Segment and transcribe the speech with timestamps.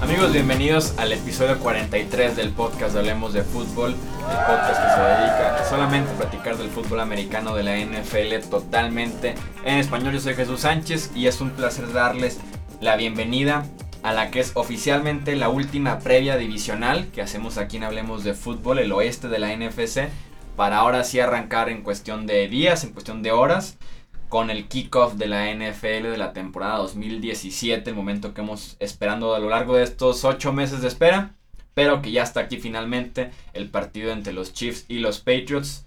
[0.00, 5.00] Amigos, bienvenidos al episodio 43 del podcast de Hablemos de Fútbol, el podcast que se
[5.00, 9.34] dedica solamente a platicar del fútbol americano de la NFL totalmente
[9.66, 10.14] en español.
[10.14, 12.38] Yo soy Jesús Sánchez y es un placer darles
[12.80, 13.66] la bienvenida
[14.02, 18.32] a la que es oficialmente la última previa divisional que hacemos aquí en Hablemos de
[18.32, 20.08] Fútbol, el oeste de la NFC,
[20.56, 23.76] para ahora sí arrancar en cuestión de días, en cuestión de horas,
[24.32, 29.34] con el kickoff de la NFL de la temporada 2017, el momento que hemos esperando
[29.34, 31.34] a lo largo de estos ocho meses de espera,
[31.74, 35.84] pero que ya está aquí finalmente el partido entre los Chiefs y los Patriots.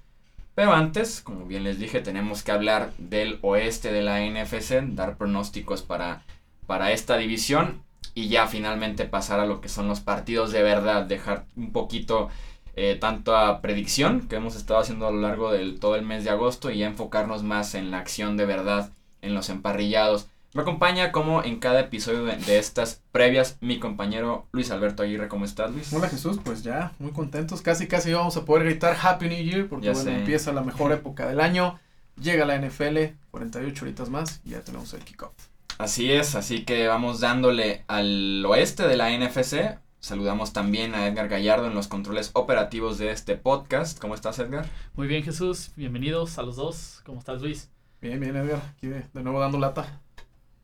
[0.54, 5.18] Pero antes, como bien les dije, tenemos que hablar del oeste de la NFC, dar
[5.18, 6.22] pronósticos para,
[6.68, 7.82] para esta división
[8.14, 12.30] y ya finalmente pasar a lo que son los partidos de verdad, dejar un poquito
[12.76, 16.24] eh, tanto a predicción que hemos estado haciendo a lo largo del todo el mes
[16.24, 20.28] de agosto y ya enfocarnos más en la acción de verdad, en los emparrillados.
[20.54, 25.28] Me acompaña como en cada episodio de, estas previas mi compañero Luis Alberto Aguirre.
[25.28, 25.92] ¿Cómo estás, Luis?
[25.92, 27.62] Hola Jesús, pues ya muy contentos.
[27.62, 31.28] Casi casi vamos a poder gritar Happy New Year porque bueno, empieza la mejor época
[31.28, 31.80] del año.
[32.22, 35.34] Llega la NFL, 48 horitas más y ya tenemos el kickoff.
[35.78, 39.78] Así es, así que vamos dándole al oeste de la NFC.
[40.06, 43.98] Saludamos también a Edgar Gallardo en los controles operativos de este podcast.
[43.98, 44.68] ¿Cómo estás, Edgar?
[44.94, 45.72] Muy bien, Jesús.
[45.76, 47.02] Bienvenidos a los dos.
[47.08, 47.72] ¿Cómo estás, Luis?
[48.02, 48.62] Bien, bien, Edgar.
[48.78, 50.00] Aquí de, nuevo dando lata.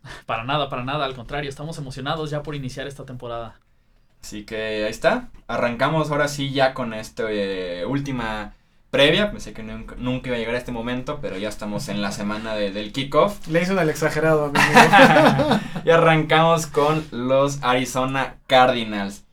[0.28, 1.06] Para nada, para nada.
[1.06, 3.60] Al contrario, estamos emocionados ya por iniciar esta temporada.
[4.22, 5.32] Así que ahí está.
[5.48, 8.54] Arrancamos ahora sí ya con esta eh, última
[8.92, 9.32] previa.
[9.32, 12.54] Pensé que nunca, iba a llegar a este momento, pero ya estamos en la semana
[12.54, 13.48] del kickoff.
[13.48, 15.60] Le hizo el exagerado, amigo.
[15.84, 19.26] y arrancamos con los Arizona Cardinals.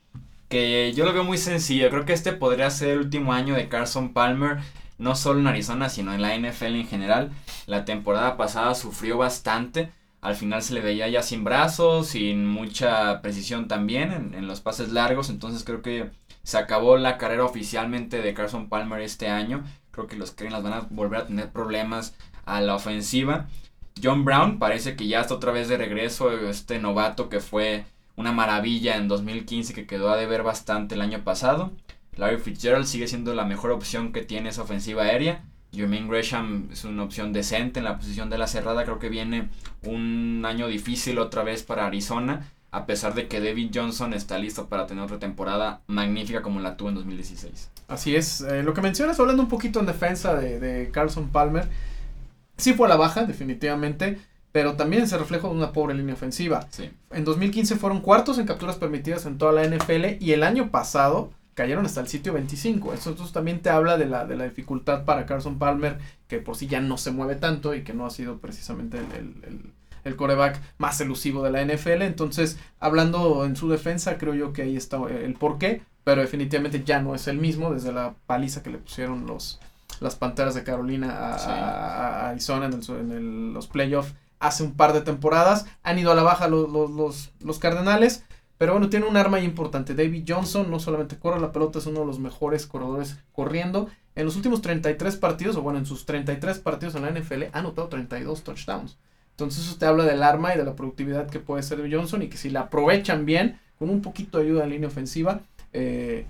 [0.49, 1.89] Que yo lo veo muy sencillo.
[1.89, 4.57] Creo que este podría ser el último año de Carson Palmer.
[4.97, 7.31] No solo en Arizona, sino en la NFL en general.
[7.67, 9.91] La temporada pasada sufrió bastante.
[10.21, 14.91] Al final se le veía ya sin brazos, sin mucha precisión también en, los pases
[14.91, 15.29] largos.
[15.29, 16.09] Entonces creo que
[16.43, 19.63] se acabó la carrera oficialmente de Carson Palmer este año.
[19.91, 22.15] Creo que los Cardinals van a volver a tener problemas
[22.45, 23.47] a la ofensiva.
[24.01, 26.31] John Brown parece que ya está otra vez de regreso.
[26.49, 27.85] Este novato que fue
[28.19, 31.71] una maravilla en 2015 que quedó a deber bastante el año pasado.
[32.17, 35.43] Larry Fitzgerald sigue siendo la mejor opción que tiene esa ofensiva aérea.
[35.71, 38.83] Jermaine Gresham es una opción decente en la posición de la cerrada.
[38.83, 39.47] Creo que viene
[39.83, 44.67] un año difícil otra vez para Arizona a pesar de que David Johnson está listo
[44.67, 47.71] para tener otra temporada magnífica como la tuvo en 2016.
[47.87, 51.67] Así es, eh, lo que mencionas hablando un poquito en defensa de, Carlson Palmer,
[52.57, 54.19] sí fue a la baja definitivamente,
[54.51, 56.67] pero también se refleja una pobre línea ofensiva.
[56.71, 56.89] Sí.
[57.11, 61.31] En 2015 fueron cuartos en capturas permitidas en toda la NFL y el año pasado
[61.53, 62.93] cayeron hasta el sitio 25.
[62.93, 66.55] Eso entonces también te habla de la, de la dificultad para Carson Palmer, que por
[66.55, 69.73] sí ya no se mueve tanto y que no ha sido precisamente el
[70.03, 72.01] el coreback más elusivo de la NFL.
[72.01, 77.01] Entonces, hablando en su defensa, creo yo que ahí está el porqué, pero definitivamente ya
[77.01, 79.59] no es el mismo desde la paliza que le pusieron los
[80.01, 85.65] las Panteras de Carolina a, Arizona en, los playoffs hace un par de temporadas.
[85.83, 88.23] Han ido a la baja los, los, los, Cardenales.
[88.57, 89.95] Pero bueno, tiene un arma importante.
[89.95, 93.89] David Johnson no solamente corre la pelota, es uno de los mejores corredores corriendo.
[94.15, 97.59] En los últimos 33 partidos, o bueno, en sus 33 partidos en la NFL, ha
[97.59, 98.97] anotado 32 touchdowns.
[99.31, 102.27] Entonces eso te habla del arma y de la productividad que puede ser Johnson y
[102.27, 105.39] que si la aprovechan bien, con un poquito de ayuda en línea ofensiva,
[105.71, 106.25] eh,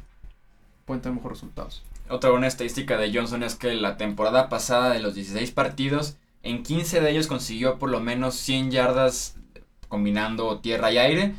[0.86, 1.81] pueden tener mejores resultados.
[2.09, 6.64] Otra buena estadística de Johnson es que la temporada pasada de los 16 partidos, en
[6.64, 9.36] 15 de ellos consiguió por lo menos 100 yardas
[9.88, 11.36] combinando tierra y aire.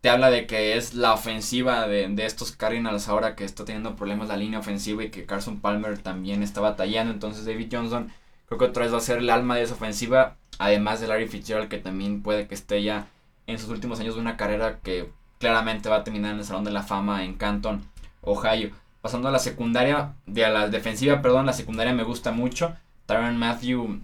[0.00, 3.96] Te habla de que es la ofensiva de, de, estos Cardinals ahora que está teniendo
[3.96, 7.12] problemas la línea ofensiva y que Carson Palmer también está batallando.
[7.12, 8.10] Entonces David Johnson
[8.46, 11.26] creo que otra vez va a ser el alma de esa ofensiva Además de Larry
[11.26, 13.06] Fitzgerald, que también puede que esté ya
[13.46, 16.64] en sus últimos años de una carrera que claramente va a terminar en el Salón
[16.64, 17.82] de la Fama en Canton,
[18.20, 18.70] Ohio.
[19.00, 22.76] Pasando a la secundaria, de a la defensiva, perdón, la secundaria me gusta mucho.
[23.06, 24.00] Tyron Matthew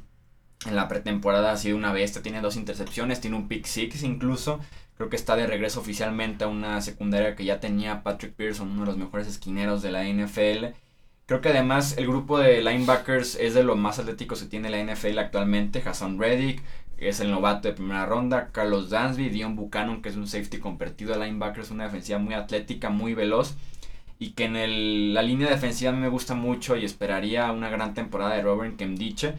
[0.64, 4.60] en la pretemporada ha sido una bestia, tiene dos intercepciones, tiene un pick six incluso.
[4.96, 8.80] Creo que está de regreso oficialmente a una secundaria que ya tenía Patrick Pearson, uno
[8.80, 10.74] de los mejores esquineros de la NFL.
[11.26, 14.82] Creo que además el grupo de linebackers es de los más atléticos que tiene la
[14.82, 15.82] NFL actualmente.
[15.84, 16.62] Hassan Reddick
[16.98, 18.48] es el novato de primera ronda.
[18.52, 22.34] Carlos Dansby, Dion Buchanan, que es un safety convertido a linebacker, es una defensiva muy
[22.34, 23.56] atlética, muy veloz.
[24.18, 28.42] Y que en la línea defensiva me gusta mucho y esperaría una gran temporada de
[28.42, 29.34] Robert Kemdiche.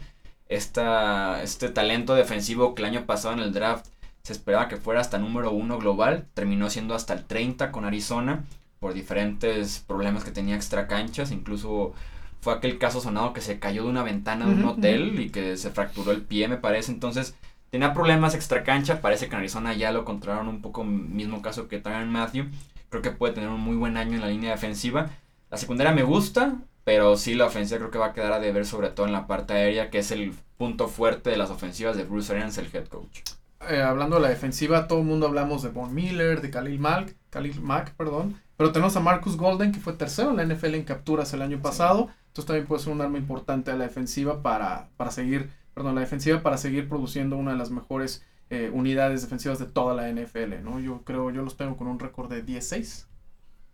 [0.48, 3.86] Esta, este talento defensivo que el año pasado en el draft
[4.22, 8.44] se esperaba que fuera hasta número uno global, terminó siendo hasta el 30 con Arizona
[8.80, 11.94] por diferentes problemas que tenía extra canchas, incluso
[12.40, 15.56] fue aquel caso sonado que se cayó de una ventana de un hotel y que
[15.56, 16.92] se fracturó el pie, me parece.
[16.92, 17.34] Entonces,
[17.70, 19.00] tenía problemas extra cancha.
[19.00, 22.46] Parece que en Arizona ya lo controlaron un poco, mismo caso que Tyron Matthew.
[22.90, 25.10] Creo que puede tener un muy buen año en la línea defensiva.
[25.50, 26.56] La secundaria me gusta,
[26.88, 29.26] pero sí la ofensiva creo que va a quedar a deber, sobre todo en la
[29.26, 32.86] parte aérea, que es el punto fuerte de las ofensivas de Bruce Arians, el head
[32.86, 33.20] coach.
[33.68, 37.14] Eh, hablando de la defensiva, todo el mundo hablamos de Von Miller, de Khalil Mack,
[37.28, 38.40] Khalil Mack, perdón.
[38.56, 41.60] Pero tenemos a Marcus Golden, que fue tercero en la NFL en capturas el año
[41.60, 42.08] pasado.
[42.28, 46.00] Entonces también puede ser un arma importante a la defensiva para, para seguir, perdón, la
[46.00, 50.62] defensiva para seguir produciendo una de las mejores eh, unidades defensivas de toda la NFL,
[50.64, 50.80] ¿no?
[50.80, 53.04] Yo creo, yo los tengo con un récord de 10-6.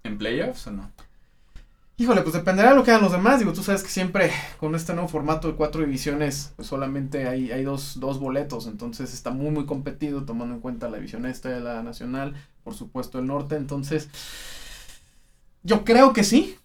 [0.03, 0.91] ¿En playoffs o no?
[1.97, 3.39] Híjole, pues dependerá de lo que hagan los demás.
[3.39, 7.53] Digo, tú sabes que siempre con este nuevo formato de cuatro divisiones, pues solamente hay,
[7.53, 8.67] hay dos, dos boletos.
[8.67, 13.21] Entonces está muy, muy competido, tomando en cuenta la división este, la nacional, por supuesto
[13.21, 13.55] el norte.
[13.55, 14.09] Entonces,
[15.63, 16.57] yo creo que sí,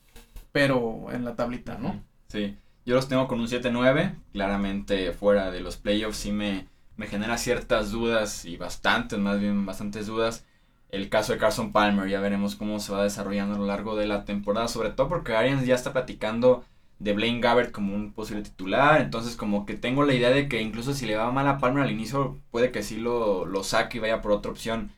[0.51, 2.01] pero en la tablita, ¿no?
[2.27, 6.67] Sí, yo los tengo con un 7-9, claramente fuera de los playoffs sí me,
[6.97, 10.43] me genera ciertas dudas y bastantes, más bien bastantes dudas.
[10.89, 14.07] El caso de Carson Palmer, ya veremos cómo se va desarrollando a lo largo de
[14.07, 16.63] la temporada, sobre todo porque Arians ya está platicando
[16.97, 20.61] de Blaine Gabbert como un posible titular, entonces como que tengo la idea de que
[20.61, 23.97] incluso si le va mal a Palmer al inicio, puede que sí lo, lo saque
[23.97, 24.91] y vaya por otra opción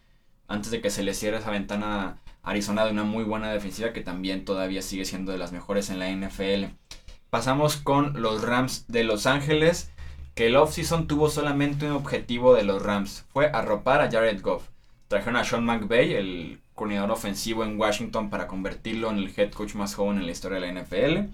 [0.48, 3.94] antes de que se le cierre esa ventana a Arizona de una muy buena defensiva
[3.94, 6.74] que también todavía sigue siendo de las mejores en la NFL.
[7.30, 9.92] Pasamos con los Rams de Los Ángeles,
[10.36, 14.70] que el offseason tuvo solamente un objetivo de los Rams, fue arropar a Jared Goff.
[15.12, 19.76] Trajeron a Sean McVay, el coordinador ofensivo en Washington, para convertirlo en el head coach
[19.76, 21.30] más joven en la historia de la NFL.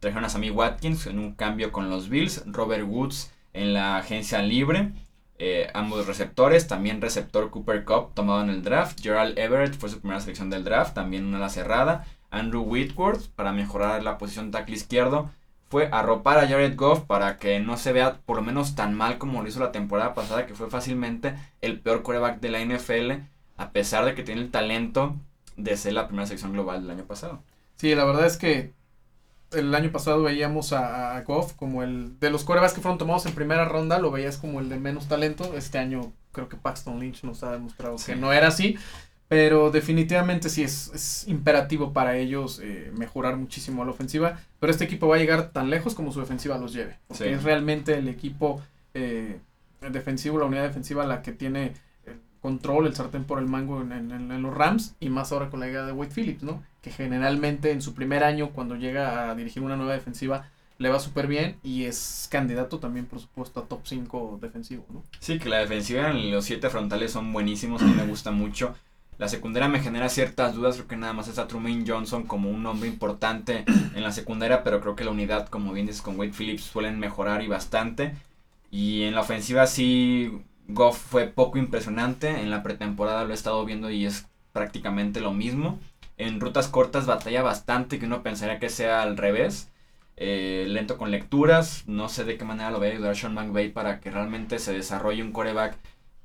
[0.00, 4.40] Trajeron a Sammy Watkins en un cambio con los Bills, Robert Woods en la agencia
[4.40, 4.92] libre.
[5.38, 8.98] Eh, ambos receptores, también receptor Cooper Cup tomado en el draft.
[9.02, 12.06] Gerald Everett fue su primera selección del draft, también una ala cerrada.
[12.30, 15.30] Andrew Whitworth para mejorar la posición tackle izquierdo.
[15.68, 19.18] Fue arropar a Jared Goff para que no se vea por lo menos tan mal
[19.18, 23.12] como lo hizo la temporada pasada, que fue fácilmente el peor quarterback de la NFL,
[23.58, 25.16] a pesar de que tiene el talento
[25.56, 27.42] de ser la primera selección global del año pasado.
[27.76, 28.72] Sí, la verdad es que
[29.50, 33.24] el año pasado veíamos a, a Goff como el de los corebacks que fueron tomados
[33.26, 35.54] en primera ronda, lo veías como el de menos talento.
[35.54, 38.12] Este año creo que Paxton Lynch nos ha demostrado Sí.
[38.12, 38.76] que no era así.
[39.28, 44.40] Pero definitivamente sí es, es imperativo para ellos eh, mejorar muchísimo la ofensiva.
[44.58, 46.96] Pero este equipo va a llegar tan lejos como su defensiva los lleve.
[47.08, 47.30] Porque Sí.
[47.30, 48.62] es realmente el equipo
[48.94, 49.38] eh,
[49.90, 51.74] defensivo, la unidad defensiva la que tiene
[52.06, 54.94] el control, el sartén por el mango en, en- en los Rams.
[54.98, 56.62] Y más ahora con la llegada de Wade Phillips, ¿no?
[56.80, 60.48] Que generalmente en su primer año, cuando llega a dirigir una nueva defensiva,
[60.78, 61.56] le va súper bien.
[61.62, 65.02] Y es candidato también, por supuesto, a top 5 defensivo, ¿no?
[65.20, 68.74] Sí, que la defensiva en los siete frontales son buenísimos, a mí me gusta mucho.
[69.18, 72.64] La secundaria me genera ciertas dudas, creo que nada más está Truman Johnson como un
[72.66, 76.32] hombre importante en la secundaria, pero creo que la unidad, como bien dices, con Wade
[76.32, 78.14] Phillips suelen mejorar y bastante.
[78.70, 83.64] Y en la ofensiva sí, Goff fue poco impresionante, en la pretemporada lo he estado
[83.64, 85.80] viendo y es prácticamente lo mismo.
[86.16, 89.70] En rutas cortas batalla bastante, que uno pensaría que sea al revés.
[90.16, 93.70] Eh, lento con lecturas, no sé de qué manera lo va a ayudar Sean McVay
[93.70, 95.76] para que realmente se desarrolle un coreback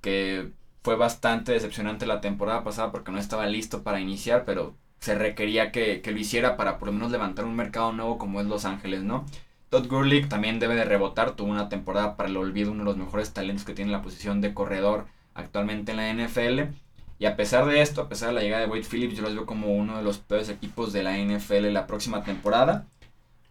[0.01, 0.49] que
[0.83, 5.71] fue bastante decepcionante la temporada pasada porque no estaba listo para iniciar, pero se requería
[5.71, 8.65] que, que lo hiciera para por lo menos levantar un mercado nuevo como es Los
[8.65, 9.25] Ángeles, ¿no?
[9.69, 12.97] Todd Gurley también debe de rebotar, tuvo una temporada para el olvido, uno de los
[12.97, 16.73] mejores talentos que tiene la posición de corredor actualmente en la NFL.
[17.17, 19.33] Y a pesar de esto, a pesar de la llegada de Wade Phillips, yo los
[19.33, 22.85] veo como uno de los peores equipos de la NFL la próxima temporada.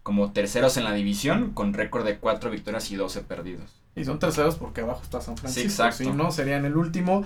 [0.01, 3.82] Como terceros en la división, con récord de 4 victorias y 12 perdidos.
[3.95, 5.67] Y son terceros porque abajo está San Francisco.
[5.69, 5.97] exacto.
[6.03, 7.23] Si no, serían el último.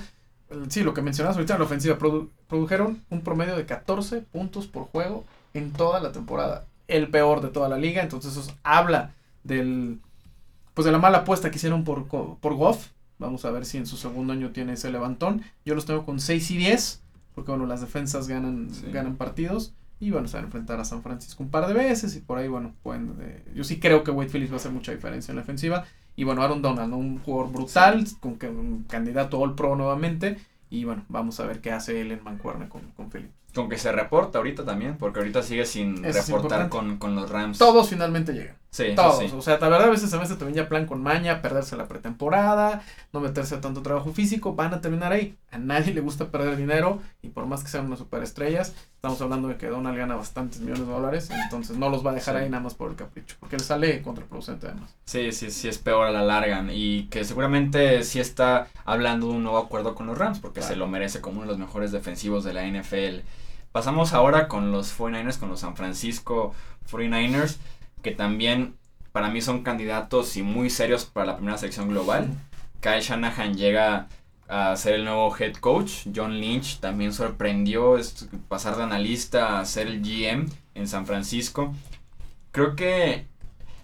[0.69, 4.83] Sí, lo que mencionabas ahorita, la ofensiva produ- produjeron un promedio de 14 puntos por
[4.85, 6.65] juego en toda la temporada.
[6.87, 8.01] El peor de toda la liga.
[8.01, 9.99] Entonces, eso habla del.
[10.73, 12.87] Pues de la mala apuesta que hicieron por, por Goff.
[13.19, 15.41] Vamos a ver si en su segundo año tiene ese levantón.
[15.65, 17.01] Yo los tengo con 6 y 10.
[17.33, 18.85] Porque, bueno, las defensas ganan, Sí.
[18.91, 19.73] ganan partidos.
[19.99, 22.15] Y bueno, se van a enfrentar a San Francisco un par de veces.
[22.15, 23.15] Y por ahí, bueno, pueden.
[23.21, 25.85] eh, yo sí creo que Wade Phillips va a hacer mucha diferencia en la ofensiva.
[26.17, 26.97] Y bueno, Aaron Donald, ¿no?
[26.97, 30.37] un jugador brutal, con que un candidato All Pro nuevamente.
[30.69, 33.33] Y bueno, vamos a ver qué hace él en mancuerna con, con Phillips.
[33.55, 37.29] Con que se reporta ahorita también, porque ahorita sigue sin Eso reportar con, con los
[37.29, 37.57] Rams.
[37.57, 38.55] Todos finalmente llegan.
[38.69, 39.17] Sí, Todos.
[39.19, 39.31] sí.
[39.35, 43.19] O sea, la verdad a veces también ya plan con maña, perderse la pretemporada, no
[43.19, 45.35] meterse a tanto trabajo físico, van a terminar ahí.
[45.51, 49.47] A nadie le gusta perder dinero y por más que sean unas superestrellas, estamos hablando
[49.47, 52.43] de que Donald gana bastantes millones de dólares, entonces no los va a dejar Sí.
[52.43, 54.93] ahí nada más por el capricho, porque le sale contraproducente además.
[55.05, 59.33] Sí, sí, sí es peor a la larga y que seguramente sí está hablando de
[59.33, 60.73] un nuevo acuerdo con los Rams porque Claro.
[60.73, 63.21] se lo merece como uno de los mejores defensivos de la NFL.
[63.77, 66.55] Pasamos ahora con los 49ers, con los San Francisco
[66.91, 67.57] 49ers,
[68.01, 68.73] que también
[69.11, 72.27] para mí son candidatos y muy serios para la primera selección global.
[72.81, 74.07] Kyle Shanahan llega
[74.47, 76.07] a ser el nuevo head coach.
[76.15, 77.97] John Lynch también sorprendió
[78.47, 81.71] pasar de analista a ser el GM en San Francisco.
[82.51, 83.27] Creo que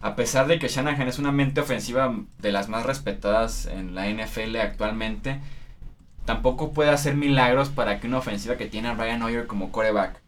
[0.02, 4.10] a pesar de que Shanahan es una mente ofensiva de las más respetadas en la
[4.10, 5.40] NFL actualmente,
[6.26, 10.22] tampoco puede hacer milagros para que una ofensiva que tiene a Ryan Hoyer como coreback,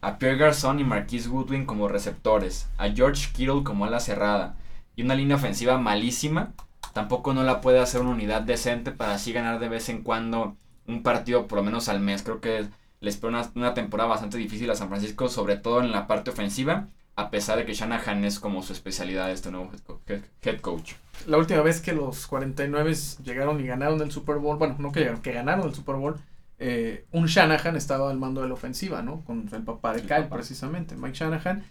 [0.00, 4.56] a Pierre Garçon y Marquise Goodwin como receptores, a George Kittle como ala cerrada
[4.96, 6.52] y una línea ofensiva malísima,
[6.92, 10.56] tampoco no la puede hacer una unidad decente para así ganar de vez en cuando
[10.86, 12.22] un partido por lo menos al mes.
[12.22, 12.68] Creo que
[13.00, 16.30] les espera una, una temporada bastante difícil a San Francisco, sobre todo en la parte
[16.30, 16.88] ofensiva
[17.18, 19.72] a pesar de que Shanahan es como su especialidad este nuevo
[20.06, 20.92] head coach.
[21.26, 22.94] La última vez que los 49
[23.24, 26.14] llegaron y ganaron el Super Bowl, bueno, no que llegaron, que ganaron el Super Bowl,
[26.60, 29.24] eh, un Shanahan estaba al mando de la ofensiva, ¿no?
[29.24, 31.64] Con el papá de Kyle, precisamente, Mike Shanahan.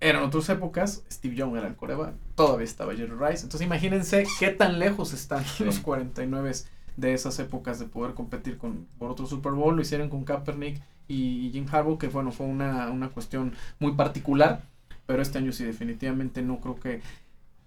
[0.00, 3.44] Eran otras épocas, Steve Young era el coreba, todavía estaba Jerry Rice.
[3.44, 6.52] Entonces imagínense qué tan lejos están los 49
[6.98, 9.74] de esas épocas de poder competir con, por otro Super Bowl.
[9.74, 14.62] Lo hicieron con Kaepernick y Jim Harbaugh, que bueno, fue una, una cuestión muy particular,
[15.06, 17.00] pero este año sí definitivamente no creo que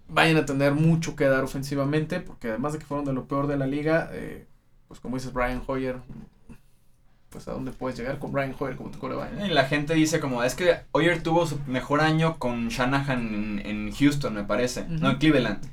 [0.08, 3.46] vayan a tener mucho que dar ofensivamente, porque además de que fueron de lo peor
[3.46, 4.46] de la liga, eh,
[4.88, 5.96] pues como dices Brian Hoyer,
[7.30, 9.30] pues a dónde puedes llegar con Brian Hoyer como tu coreback.
[9.46, 13.92] Y la gente dice como, es que Hoyer tuvo su mejor año con Shanahan en,
[13.92, 15.66] Houston, me parece, no en Cleveland.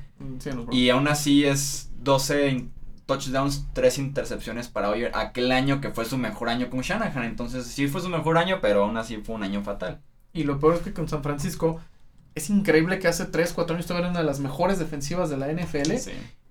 [0.71, 2.69] Y aún así es 12
[3.09, 7.23] touchdowns, tres intercepciones para Hoyer aquel año que fue su mejor año con Shanahan.
[7.23, 9.99] Entonces sí fue su mejor año, pero aún así fue un año fatal.
[10.31, 11.79] Y lo peor es que con San Francisco
[12.35, 15.51] es increíble que hace 3, 4 años tuvieron una de las mejores defensivas de la
[15.51, 15.91] NFL.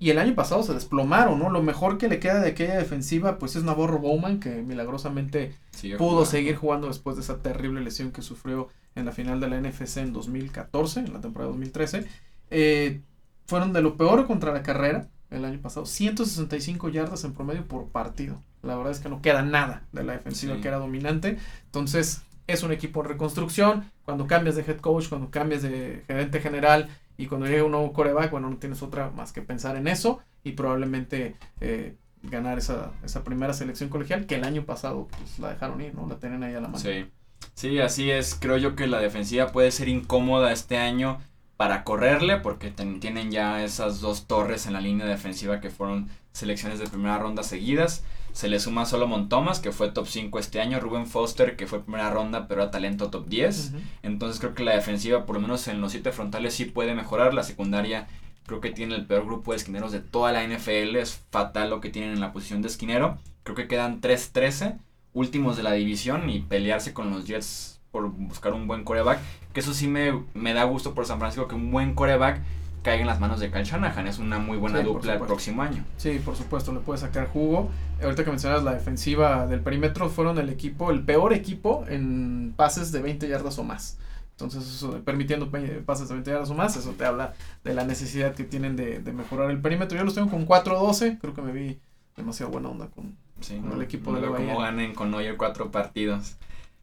[0.00, 1.48] Y el año pasado se desplomaron, ¿no?
[1.48, 5.54] Lo mejor que le queda de aquella defensiva, pues es Navarro Bowman, que milagrosamente
[5.96, 9.60] pudo seguir jugando después de esa terrible lesión que sufrió en la final de la
[9.60, 12.04] NFC en 2014, en la temporada 2013.
[12.50, 13.00] Eh,
[13.46, 15.87] fueron de lo peor contra la carrera el año pasado.
[15.87, 18.42] 165 yardas en promedio por partido.
[18.62, 21.38] La verdad es que no queda nada de la defensiva que era dominante.
[21.66, 23.90] Entonces, es un equipo en reconstrucción.
[24.04, 27.92] Cuando cambias de head coach, cuando cambias de gerente general y cuando llega un nuevo
[27.92, 32.92] coreback, bueno, no tienes otra más que pensar en eso y probablemente eh, ganar esa,
[33.04, 36.06] esa primera selección colegial que el año pasado pues la dejaron ir, ¿no?
[36.06, 36.78] La tienen ahí a la mano.
[36.78, 37.06] Sí.
[37.54, 38.35] Sí, así es.
[38.35, 41.18] Creo yo que la defensiva puede ser incómoda este año
[41.58, 46.78] para correrle, porque tienen ya esas dos torres en la línea defensiva que fueron selecciones
[46.78, 48.04] de primera ronda seguidas.
[48.32, 51.82] Se le suma Solomon Thomas, que fue top 5 este año, Ruben Foster, que fue
[51.82, 53.72] primera ronda, pero a talento top 10.
[54.04, 57.34] Entonces creo que la defensiva, por lo menos en los siete frontales, sí puede mejorar.
[57.34, 58.06] La secundaria
[58.46, 60.94] creo que tiene el peor grupo de esquineros de toda la NFL.
[60.94, 63.18] Es fatal lo que tienen en la posición de esquinero.
[63.42, 64.78] Creo que quedan 3-13,
[65.12, 69.21] últimos de la división, y pelearse con los Jets por buscar un buen coreback.
[69.52, 72.40] Que eso sí me, me da gusto por San Francisco, que un buen coreback
[72.83, 74.07] caiga en las manos de Kyle Shanahan.
[74.07, 75.85] Es una muy buena dupla el próximo año.
[75.97, 77.71] Sí, por supuesto, le puede sacar jugo.
[78.02, 82.92] Ahorita que mencionas la defensiva del perímetro, fueron el equipo, el peor equipo en pases
[82.92, 83.99] de 20 yardas o más.
[84.40, 85.50] Entonces, permitiendo
[85.85, 89.00] pases de 20 yardas o más, eso te habla de la necesidad que tienen de,
[89.12, 89.99] mejorar el perímetro.
[89.99, 91.80] Yo los tengo con 4-12, creo que me vi
[92.16, 93.16] demasiado buena onda con,
[93.50, 96.37] el equipo de la Como ganen con Noyer cuatro partidos.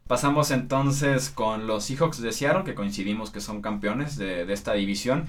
[0.08, 5.26] Pasamos entonces con los Seahawks de Seattle, que coincidimos que son campeones de, esta división.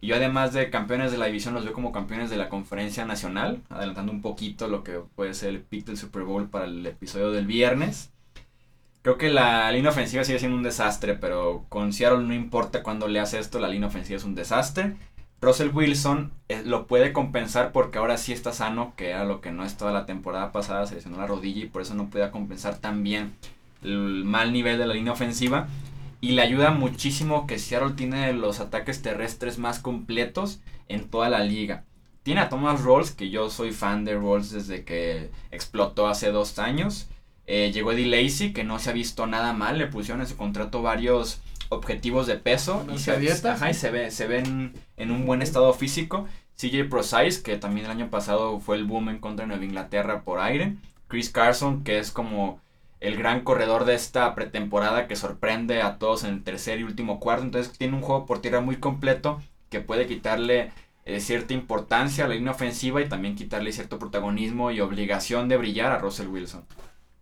[0.00, 3.04] Y yo además de campeones de la división los veo como campeones de la conferencia
[3.04, 6.86] nacional, adelantando un poquito lo que puede ser el pick del Super Bowl para el
[6.86, 8.12] episodio del viernes.
[9.02, 13.08] Creo que la línea ofensiva sigue siendo un desastre, pero con Seattle no importa cuando
[13.08, 14.94] le hace esto, la línea ofensiva es un desastre.
[15.40, 19.50] Russell Wilson eh, lo puede compensar porque ahora sí está sano, que era lo que
[19.50, 22.30] no es toda la temporada pasada, se lesionó la rodilla y por eso no podía
[22.30, 23.34] compensar tan bien
[23.82, 25.68] el mal nivel de la línea ofensiva.
[26.20, 31.40] Y le ayuda muchísimo que Seattle tiene los ataques terrestres más completos en toda la
[31.40, 31.84] liga.
[32.22, 36.58] Tiene a Thomas Rolls, que yo soy fan de Rolls desde que explotó hace dos
[36.58, 37.08] años.
[37.46, 39.78] Eh, llegó Eddie Lacy, que no se ha visto nada mal.
[39.78, 42.84] Le pusieron en su contrato varios objetivos de peso.
[42.94, 46.28] y se, y se ve, se ven en un buen estado físico.
[46.56, 50.22] CJ Prosize, que también el año pasado fue el boom en contra de Nueva Inglaterra
[50.22, 50.76] por aire.
[51.08, 52.60] Chris Carson, que es como
[53.00, 57.18] el gran corredor de esta pretemporada que sorprende a todos en el tercer y último
[57.18, 57.44] cuarto.
[57.44, 59.40] Entonces tiene un juego por tierra muy completo
[59.70, 60.70] que puede quitarle
[61.06, 65.56] eh, cierta importancia a la línea ofensiva y también quitarle cierto protagonismo y obligación de
[65.56, 66.64] brillar a Russell Wilson.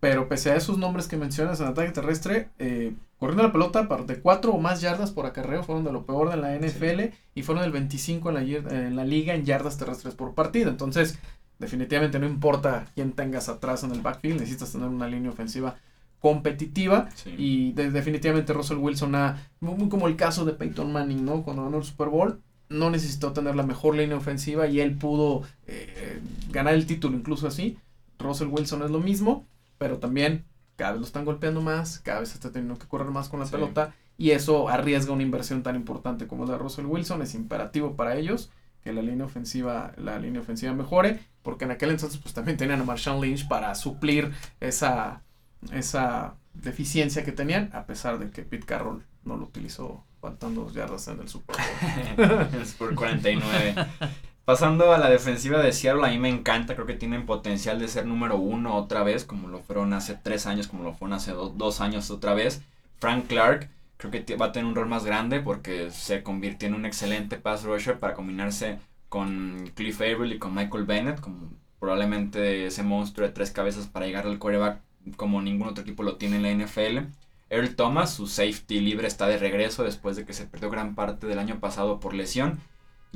[0.00, 4.20] Pero pese a esos nombres que mencionas en ataque terrestre, eh, corriendo la pelota de
[4.20, 7.64] cuatro o más yardas por acarreo fueron de lo peor de la NFL y fueron
[7.64, 10.70] el 25 en la, en la liga en yardas terrestres por partido.
[10.70, 11.18] Entonces,
[11.58, 15.76] definitivamente no importa quién tengas atrás en el backfield, necesitas tener una línea ofensiva
[16.20, 17.34] competitiva Sí.
[17.38, 21.42] y de- definitivamente Russell Wilson ha, muy, como el caso de Peyton Manning, ¿no?
[21.42, 25.42] Cuando ganó el Super Bowl, no necesitó tener la mejor línea ofensiva y él pudo
[25.66, 27.78] eh, ganar el título incluso así.
[28.18, 29.46] Russell Wilson es lo mismo,
[29.78, 30.44] pero también
[30.76, 33.46] cada vez lo están golpeando más, cada vez está teniendo que correr más con la
[33.46, 33.52] Sí.
[33.52, 37.22] pelota y eso arriesga una inversión tan importante como la de Russell Wilson.
[37.22, 38.50] Es imperativo para ellos
[38.82, 42.78] que la línea ofensiva, la línea ofensiva mejore, porque en aquel entonces pues también tenían
[42.78, 45.22] a Marshawn Lynch para suplir esa,
[45.72, 50.74] esa deficiencia que tenían, a pesar de que Pete Carroll no lo utilizó faltando dos
[50.74, 52.46] yardas en el Super Bowl.
[52.78, 53.74] Por 49.
[54.44, 57.88] Pasando a la defensiva de Seattle, a mí me encanta, creo que tienen potencial de
[57.88, 61.32] ser número uno otra vez, como lo fueron hace tres años, como lo fueron hace
[61.32, 62.60] do- dos años otra vez.
[62.98, 66.74] Frank Clark, creo que va a tener un rol más grande porque se convirtió en
[66.74, 68.78] un excelente pass rusher para combinarse
[69.08, 74.06] con Cliff Averill y con Michael Bennett, como probablemente ese monstruo de tres cabezas para
[74.06, 74.80] llegar al quarterback
[75.16, 76.98] como ningún otro equipo lo tiene en la NFL.
[77.50, 81.26] Earl Thomas, su safety libre, está de regreso después de que se perdió gran parte
[81.26, 82.60] del año pasado por lesión.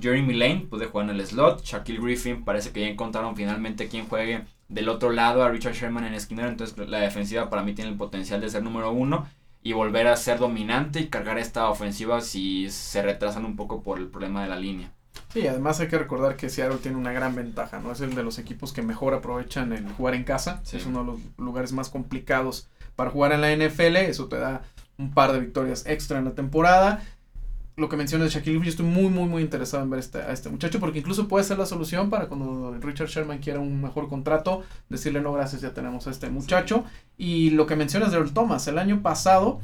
[0.01, 1.63] Jeremy Lane puede jugar en el slot.
[1.63, 6.05] Shaquille Griffin parece que ya encontraron finalmente quien juegue del otro lado a Richard Sherman
[6.05, 6.49] en esquinero.
[6.49, 9.27] Entonces la defensiva para mí tiene el potencial de ser número uno
[9.63, 13.99] y volver a ser dominante y cargar esta ofensiva si se retrasan un poco por
[13.99, 14.93] el problema de la línea.
[15.33, 17.93] Sí, además hay que recordar que Seattle tiene una gran ventaja, ¿no?
[17.93, 20.61] Es el de los equipos que mejor aprovechan el jugar en casa.
[20.63, 20.77] Sí.
[20.77, 23.97] Es uno de los lugares más complicados para jugar en la NFL.
[23.97, 24.63] Eso te da
[24.99, 27.03] un par de victorias extra en la temporada.
[27.77, 30.33] Lo que mencionas de Shaquille yo estoy muy, muy, muy interesado en ver este, a
[30.33, 34.11] este muchacho porque incluso puede ser la solución para cuando Richard Sherman quiera un mejor
[34.11, 36.85] contrato, decirle no, gracias, ya tenemos a este muchacho.
[37.17, 39.61] Y lo que mencionas de Earl Thomas, el año pasado,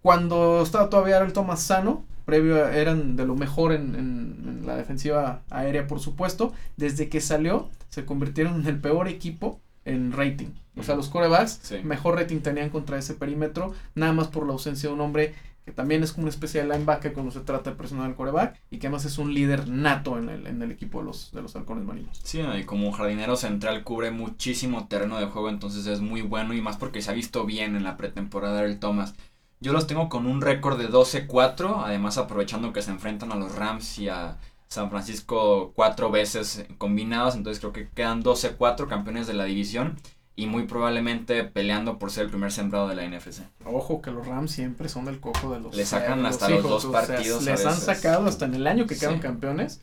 [0.00, 4.76] cuando estaba todavía Earl Thomas sano, previo eran de lo mejor en, en- en la
[4.76, 6.52] defensiva aérea, por supuesto.
[6.76, 10.48] Desde que salió, se convirtieron en el peor equipo en rating.
[10.76, 11.76] O sea, los corebacks Sí.
[11.84, 15.72] mejor rating tenían contra ese perímetro, nada más por la ausencia de un hombre que
[15.72, 18.76] también es como una especie de linebacker cuando se trata de presionar al coreback y
[18.78, 21.56] que además es un líder nato en el, en el equipo de los, de los
[21.56, 22.20] halcones marinos.
[22.22, 26.60] Sí, y como jardinero central cubre muchísimo terreno de juego, entonces es muy bueno y
[26.60, 29.14] más porque se ha visto bien en la pretemporada el Thomas.
[29.64, 33.54] Yo los tengo con un récord de 12-4, además aprovechando que se enfrentan a los
[33.54, 34.36] Rams y a
[34.68, 39.96] San Francisco cuatro veces combinados, entonces creo que quedan 12-4 campeones de la división
[40.36, 43.40] y muy probablemente peleando por ser el primer sembrado de la NFC.
[43.64, 46.62] Ojo que los Rams siempre son el coco de los Le sacan los hasta los
[46.62, 49.22] dos o sea, partidos a les han sacado hasta en el año que quedaron Sí.
[49.22, 49.80] campeones.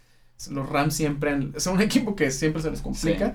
[0.51, 3.33] Los Rams siempre han- son un equipo que siempre se les complica.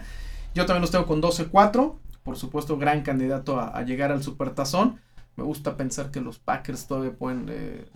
[0.54, 1.98] Yo también los tengo con 12-4.
[2.22, 5.00] Por supuesto, gran candidato a, a llegar al supertazón.
[5.36, 7.86] Me gusta pensar que los Packers todavía pueden eh,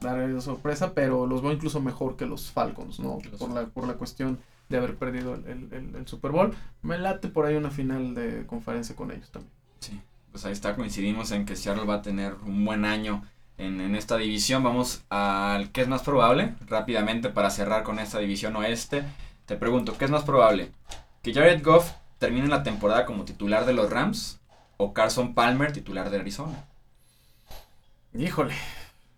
[0.00, 3.18] dar la sorpresa, pero los veo incluso mejor que los Falcons, ¿no?
[3.18, 6.30] Que los Por la, por la cuestión de haber perdido el, el- el- el Super
[6.30, 6.54] Bowl.
[6.82, 9.52] Me late por ahí una final de conferencia con ellos también.
[9.80, 13.24] Sí, pues ahí está, coincidimos en que Seattle va a tener un buen año
[13.58, 14.62] en, en esta división.
[14.62, 19.02] Vamos al qué es más probable, rápidamente para cerrar con esta división oeste.
[19.46, 20.70] Te pregunto, ¿qué es más probable?
[21.22, 24.39] ¿Que Jared Goff termine la temporada como titular de los Rams
[24.82, 26.58] o Carson Palmer titular de Arizona?
[28.12, 28.54] Híjole,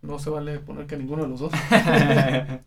[0.02, 1.52] no se vale poner que ninguno de los dos.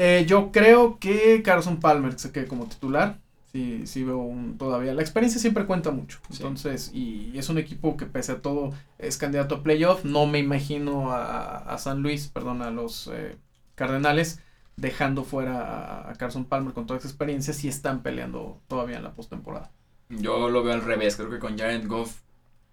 [0.00, 3.20] Eh, yo creo que Carson Palmer se quede como titular.
[3.52, 4.94] Sí, sí veo un, todavía.
[4.94, 6.20] La experiencia siempre cuenta mucho.
[6.30, 6.36] Sí.
[6.36, 10.04] Entonces, y es un equipo que pese a todo es candidato a playoff.
[10.04, 13.36] No me imagino a, a San Luis, perdón, a los eh,
[13.74, 14.40] Cardenales
[14.76, 19.02] dejando fuera a, a Carson Palmer con toda esa experiencia si están peleando todavía en
[19.04, 19.72] la postemporada.
[20.08, 22.20] Yo lo veo al revés, creo que con Jared Goff,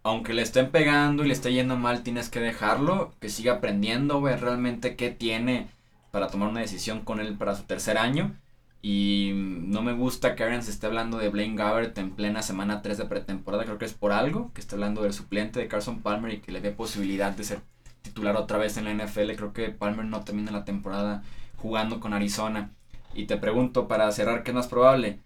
[0.03, 4.21] aunque le estén pegando y le esté yendo mal, tienes que dejarlo, que siga aprendiendo,
[4.21, 5.67] ver realmente qué tiene
[6.11, 8.35] para tomar una decisión con él para su tercer año.
[8.81, 12.83] Y no me gusta que Aaron se esté hablando de Blaine Gabbert en plena semana
[12.83, 16.01] 3 de pretemporada, creo que es por algo, que esté hablando del suplente de Carson
[16.01, 17.61] Palmer y que le dé posibilidad de ser
[18.03, 19.31] titular otra vez en la NFL.
[19.35, 21.23] Creo que Palmer no termina la temporada
[21.57, 22.69] jugando con Arizona.
[23.15, 25.19] Y te pregunto, para cerrar, ¿qué es más probable?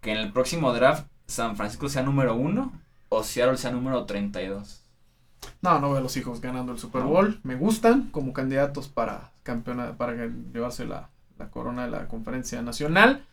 [0.00, 2.72] Que en el próximo draft San Francisco sea número uno
[3.08, 4.80] o Seattle sea número 32.
[5.60, 7.02] No, no veo a los hijos ganando el Super.
[7.02, 7.40] Bowl.
[7.42, 13.24] Me gustan como candidatos para campeona, para llevarse la, la corona de la conferencia nacional.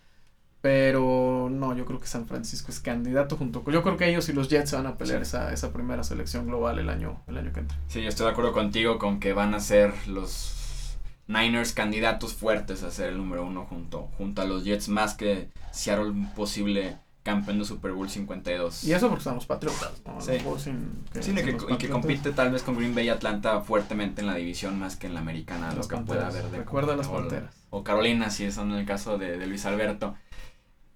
[0.62, 3.74] Pero no, yo creo que San Francisco es candidato junto con.
[3.74, 5.30] Yo creo que ellos y los Jets van a pelear Sí.
[5.30, 7.78] esa, esa primera selección global el año, el año que entra.
[7.88, 12.84] Sí, yo estoy de acuerdo contigo con que van a ser los Niners candidatos fuertes
[12.84, 17.60] a ser el número uno junto, junto a los Jets, más que Seattle posible campeón
[17.60, 18.84] de Super Bowl 52.
[18.86, 20.20] Y eso porque son los Patriotas, ¿no?
[20.22, 20.34] Sí.
[20.58, 23.06] Sin que- Sí, le sin que- los y que compite tal vez con Green Bay
[23.08, 26.36] y Atlanta fuertemente en la división más que en la americana, lo que pueda Panteras.
[26.36, 27.56] haber de Recuerda las Panteras.
[27.70, 30.16] O Carolina, si son el caso de, de Luis Alberto.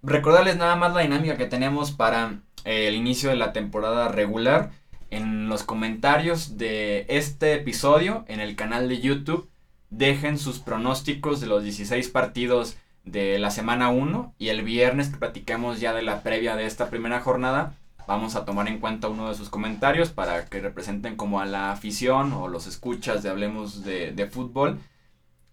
[0.02, 4.70] Recordarles nada más la dinámica que tenemos para eh, el inicio de la temporada regular.
[5.10, 9.48] en los comentarios de este episodio en el canal de YouTube.
[9.90, 15.18] Dejen sus pronósticos de los 16 partidos de la semana 1 y el viernes que
[15.18, 17.74] platiquemos ya de la previa de esta primera jornada.
[18.06, 21.72] Vamos a tomar en cuenta uno de sus comentarios para que representen como a la
[21.72, 24.78] afición o los escuchas de Hablemos de, de Fútbol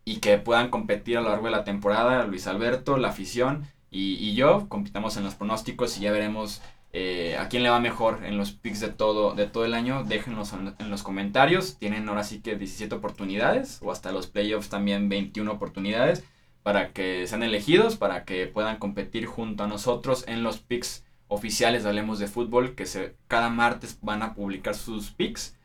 [0.04, 2.26] y que puedan competir a lo largo de la temporada.
[2.26, 6.62] Luis Alberto, la afición y, y yo compitamos en los pronósticos y ya veremos
[6.94, 10.04] eh, a quién le va mejor en los picks de todo, de todo el año.
[10.04, 11.78] Déjenlos en, en, los comentarios.
[11.78, 16.26] Tienen ahora sí que 17 oportunidades o hasta los playoffs también 21 oportunidades
[16.64, 21.84] para que sean elegidos, para que puedan competir junto a nosotros en los picks oficiales
[21.84, 25.58] de Hablemos de Fútbol, que se, cada martes van a publicar sus picks.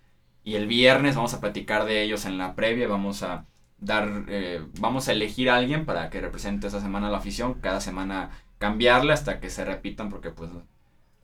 [0.44, 3.46] Y el viernes vamos a platicar de ellos en la previa, vamos a
[3.78, 7.80] dar, eh, vamos a elegir a alguien para que represente esa semana la afición, cada
[7.80, 10.50] semana cambiarle hasta que se repitan, porque pues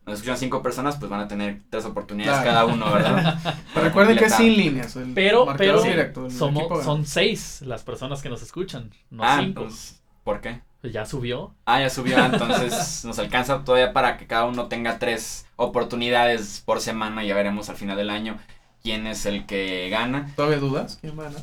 [0.06, 2.66] nos escuchan cinco personas, pues van a tener tres oportunidades claro.
[2.68, 3.38] cada uno, ¿verdad?
[3.74, 4.96] pero recuerden que es sin líneas.
[4.96, 9.62] El pero pero directo, somos, son seis las personas que nos escuchan, no ah, cinco.
[9.62, 10.60] Pues, ¿Por qué?
[10.80, 11.54] Pues ya subió.
[11.64, 16.80] Ah, ya subió, entonces nos alcanza todavía para que cada uno tenga tres oportunidades por
[16.80, 17.22] semana.
[17.22, 18.38] Ya veremos al final del año
[18.82, 20.32] quién es el que gana.
[20.34, 20.98] ¿Todavía dudas?
[21.00, 21.38] ¿Quién gana?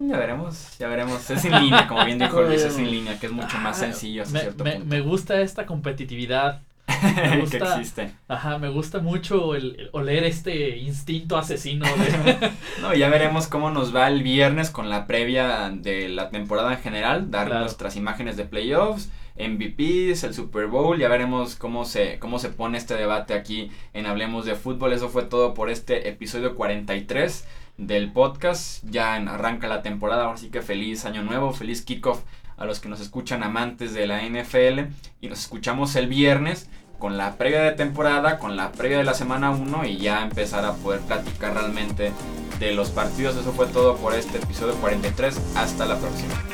[0.00, 1.30] Ya veremos, ya veremos.
[1.30, 4.22] Es en línea, como bien dijo Luis, es en línea, que es mucho más sencillo
[4.22, 4.86] hasta me, cierto me, punto.
[4.86, 6.60] me gusta esta competitividad.
[7.30, 8.10] Me gusta, que existe.
[8.28, 11.86] Ajá, me gusta mucho el, el oler este instinto asesino.
[11.86, 12.50] De...
[12.80, 16.80] no, ya veremos cómo nos va el viernes con la previa de la temporada en
[16.80, 17.60] general, dar claro.
[17.62, 22.78] nuestras imágenes de playoffs, MVPs, el Super Bowl, ya veremos cómo se, cómo se pone
[22.78, 24.92] este debate aquí en Hablemos de Fútbol.
[24.92, 27.44] Eso fue todo por este episodio 43
[27.76, 28.84] del podcast.
[28.88, 32.22] Ya arranca la temporada, así que feliz año nuevo, feliz kickoff
[32.56, 36.70] a los que nos escuchan amantes de la NFL y nos escuchamos el viernes
[37.04, 40.64] con la previa de temporada, con la previa de la semana 1 y ya empezar
[40.64, 42.12] a poder platicar realmente
[42.58, 43.36] de los partidos.
[43.36, 45.38] Eso fue todo por este episodio 43.
[45.54, 46.53] Hasta la próxima.